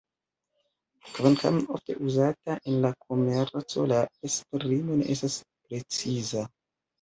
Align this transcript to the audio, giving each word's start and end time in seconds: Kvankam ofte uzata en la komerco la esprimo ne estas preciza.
Kvankam 1.17 1.59
ofte 1.75 1.95
uzata 2.07 2.55
en 2.71 2.79
la 2.85 2.91
komerco 3.03 3.85
la 3.93 4.01
esprimo 4.31 4.99
ne 5.03 5.07
estas 5.17 5.37
preciza. 5.69 6.45